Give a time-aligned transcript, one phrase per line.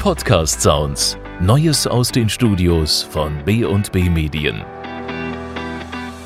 [0.00, 1.18] Podcast Sounds.
[1.40, 4.64] Neues aus den Studios von B&B Medien.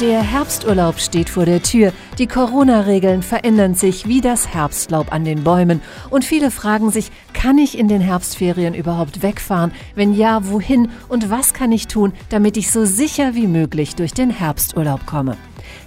[0.00, 1.92] Der Herbsturlaub steht vor der Tür.
[2.18, 5.82] Die Corona-Regeln verändern sich wie das Herbstlaub an den Bäumen.
[6.08, 9.72] Und viele fragen sich, kann ich in den Herbstferien überhaupt wegfahren?
[9.94, 10.88] Wenn ja, wohin?
[11.10, 15.36] Und was kann ich tun, damit ich so sicher wie möglich durch den Herbsturlaub komme?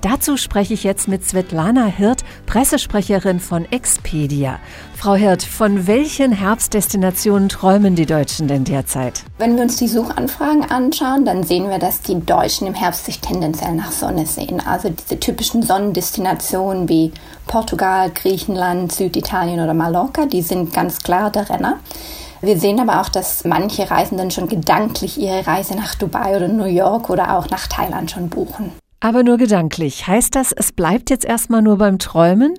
[0.00, 4.58] Dazu spreche ich jetzt mit Svetlana Hirt, Pressesprecherin von Expedia.
[4.94, 9.22] Frau Hirt, von welchen Herbstdestinationen träumen die Deutschen denn derzeit?
[9.38, 13.20] Wenn wir uns die Suchanfragen anschauen, dann sehen wir, dass die Deutschen im Herbst sich
[13.20, 14.60] tendenziell nach Sonne sehen.
[14.64, 17.12] Also diese typischen Sonnendestinationen wie
[17.46, 21.78] Portugal, Griechenland, Süditalien oder Mallorca, die sind ganz klar der Renner.
[22.40, 26.66] Wir sehen aber auch, dass manche Reisenden schon gedanklich ihre Reise nach Dubai oder New
[26.66, 28.72] York oder auch nach Thailand schon buchen.
[29.00, 30.08] Aber nur gedanklich.
[30.08, 32.54] Heißt das, es bleibt jetzt erstmal nur beim Träumen?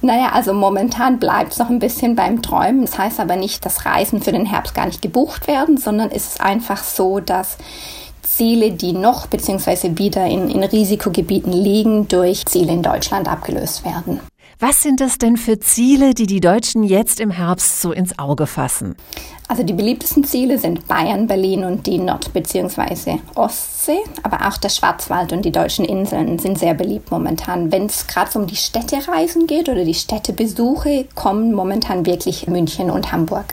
[0.00, 2.82] Naja, also momentan bleibt es noch ein bisschen beim Träumen.
[2.82, 6.28] Das heißt aber nicht, dass Reisen für den Herbst gar nicht gebucht werden, sondern es
[6.28, 7.58] ist einfach so, dass
[8.22, 9.98] Ziele, die noch bzw.
[9.98, 14.20] wieder in, in Risikogebieten liegen, durch Ziele in Deutschland abgelöst werden.
[14.58, 18.46] Was sind das denn für Ziele, die die Deutschen jetzt im Herbst so ins Auge
[18.46, 18.96] fassen?
[19.48, 23.18] Also die beliebtesten Ziele sind Bayern, Berlin und die Nord- bzw.
[23.34, 27.70] Ostsee, aber auch der Schwarzwald und die deutschen Inseln sind sehr beliebt momentan.
[27.70, 33.12] Wenn es gerade um die Städtereisen geht oder die Städtebesuche, kommen momentan wirklich München und
[33.12, 33.44] Hamburg.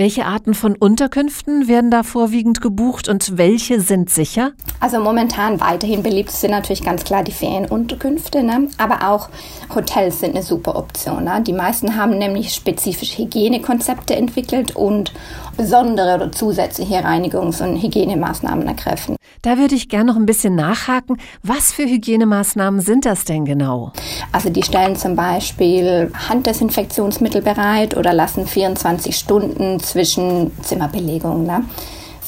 [0.00, 4.52] Welche Arten von Unterkünften werden da vorwiegend gebucht und welche sind sicher?
[4.80, 8.68] Also momentan weiterhin beliebt sind natürlich ganz klar die Ferienunterkünfte, ne?
[8.78, 9.28] aber auch
[9.74, 11.24] Hotels sind eine super Option.
[11.24, 11.42] Ne?
[11.46, 15.12] Die meisten haben nämlich spezifische Hygienekonzepte entwickelt und
[15.58, 19.16] besondere oder zusätzliche Reinigungs- und Hygienemaßnahmen ergreifen.
[19.42, 21.18] Da würde ich gerne noch ein bisschen nachhaken.
[21.42, 23.92] Was für Hygienemaßnahmen sind das denn genau?
[24.32, 31.44] Also die stellen zum Beispiel Handdesinfektionsmittel bereit oder lassen 24 Stunden zwischen Zimmerbelegungen.
[31.44, 31.64] Ne?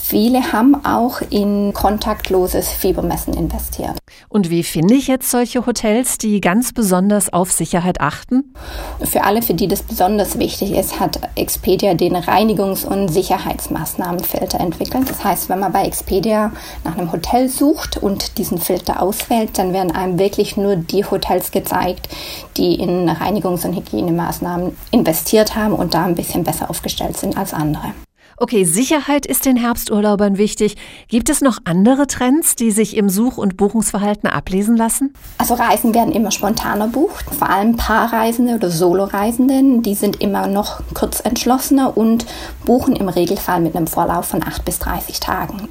[0.04, 3.96] Viele haben auch in kontaktloses Fiebermessen investiert.
[4.28, 8.52] Und wie finde ich jetzt solche Hotels, die ganz besonders auf Sicherheit achten?
[9.00, 15.08] Für alle, für die das besonders wichtig ist, hat Expedia den Reinigungs- und Sicherheitsmaßnahmenfilter entwickelt.
[15.08, 16.50] Das heißt, wenn man bei Expedia
[16.84, 21.52] nach einem Hotel sucht und diesen Filter auswählt, dann werden einem wirklich nur die Hotels
[21.52, 22.08] gezeigt,
[22.56, 27.54] die in Reinigungs- und Hygienemaßnahmen investiert haben und da ein bisschen besser aufgestellt sind als
[27.54, 27.94] andere.
[28.36, 30.76] Okay, Sicherheit ist den Herbsturlaubern wichtig.
[31.08, 35.12] Gibt es noch andere Trends, die sich im Such- und Buchungsverhalten ablesen lassen?
[35.38, 37.26] Also Reisen werden immer spontaner bucht.
[37.34, 42.26] Vor allem Paarreisende oder Soloreisenden, die sind immer noch kurz entschlossener und
[42.64, 45.68] buchen im Regelfall mit einem Vorlauf von 8 bis 30 Tagen.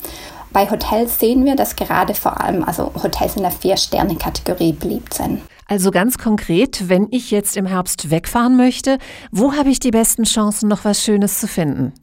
[0.54, 5.42] Bei Hotels sehen wir, dass gerade vor allem also Hotels in der Vier-Sterne-Kategorie beliebt sind.
[5.72, 8.98] Also ganz konkret, wenn ich jetzt im Herbst wegfahren möchte,
[9.32, 11.94] wo habe ich die besten Chancen, noch was Schönes zu finden?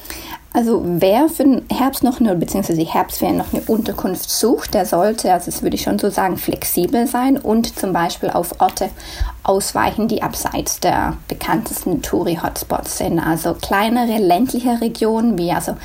[0.54, 4.86] Also wer für den Herbst noch eine, beziehungsweise die Herbstferien noch eine Unterkunft sucht, der
[4.86, 8.88] sollte, also das würde ich schon so sagen, flexibel sein und zum Beispiel auf Orte
[9.42, 13.18] ausweichen, die abseits der bekanntesten Touri-Hotspots sind.
[13.18, 15.76] Also kleinere ländliche Regionen wie also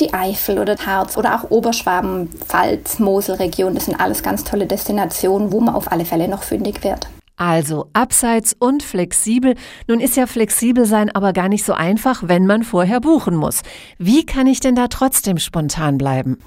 [0.00, 5.52] die Eifel oder Harz oder auch Oberschwaben, Pfalz, Moselregion, das sind alles ganz tolle Destinationen,
[5.52, 7.06] wo man auf alle Fälle noch fündig wird.
[7.38, 9.54] Also abseits und flexibel.
[9.86, 13.62] Nun ist ja flexibel sein aber gar nicht so einfach, wenn man vorher buchen muss.
[13.96, 16.38] Wie kann ich denn da trotzdem spontan bleiben?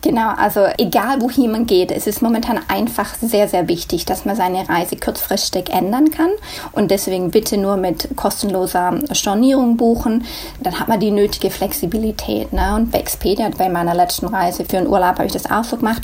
[0.00, 4.36] Genau, also egal wohin man geht, es ist momentan einfach sehr, sehr wichtig, dass man
[4.36, 6.30] seine Reise kurzfristig ändern kann.
[6.70, 10.24] Und deswegen bitte nur mit kostenloser Stornierung buchen.
[10.60, 12.52] Dann hat man die nötige Flexibilität.
[12.52, 12.76] Ne?
[12.76, 15.76] Und bei Expedia, bei meiner letzten Reise für einen Urlaub habe ich das auch so
[15.76, 16.02] gemacht.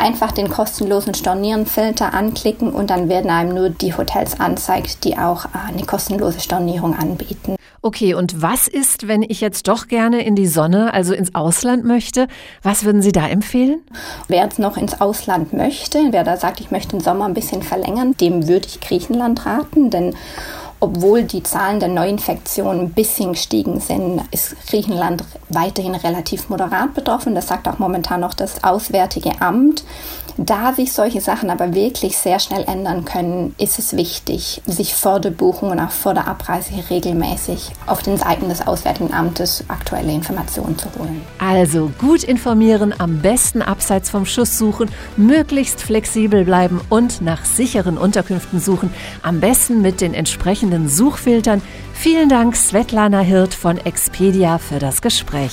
[0.00, 5.44] Einfach den kostenlosen Stornierenfilter anklicken und dann werden einem nur die Hotels anzeigt, die auch
[5.52, 7.56] eine kostenlose Stornierung anbieten.
[7.82, 11.84] Okay, und was ist, wenn ich jetzt doch gerne in die Sonne, also ins Ausland
[11.84, 12.28] möchte?
[12.62, 13.80] Was würden Sie da empfehlen?
[14.26, 17.62] Wer jetzt noch ins Ausland möchte, wer da sagt, ich möchte den Sommer ein bisschen
[17.62, 20.14] verlängern, dem würde ich Griechenland raten, denn
[20.80, 27.34] obwohl die Zahlen der Neuinfektionen ein bisschen gestiegen sind, ist Griechenland weiterhin relativ moderat betroffen.
[27.34, 29.84] Das sagt auch momentan noch das Auswärtige Amt.
[30.36, 35.20] Da sich solche Sachen aber wirklich sehr schnell ändern können, ist es wichtig, sich vor
[35.20, 40.12] der Buchung und auch vor der Abreise regelmäßig auf den Seiten des Auswärtigen Amtes aktuelle
[40.12, 41.20] Informationen zu holen.
[41.38, 44.88] Also gut informieren, am besten abseits vom Schuss suchen,
[45.18, 51.62] möglichst flexibel bleiben und nach sicheren Unterkünften suchen, am besten mit den entsprechenden Suchfiltern.
[51.92, 55.52] Vielen Dank, Svetlana Hirt von Expedia, für das Gespräch.